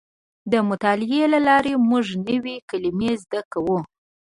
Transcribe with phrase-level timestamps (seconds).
[0.51, 3.79] د مطالعې له لارې موږ نوې کلمې زده کوو.